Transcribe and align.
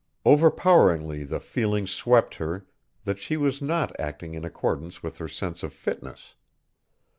Overpoweringly 0.25 1.25
the 1.25 1.39
feeling 1.39 1.85
swept 1.85 2.33
her 2.41 2.65
that 3.05 3.19
she 3.19 3.37
was 3.37 3.61
not 3.61 3.95
acting 3.99 4.33
in 4.33 4.43
accordance 4.43 5.03
with 5.03 5.19
her 5.19 5.27
sense 5.27 5.61
of 5.61 5.73
fitness. 5.73 6.33